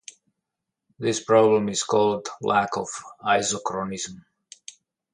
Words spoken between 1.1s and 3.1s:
problem is called lack of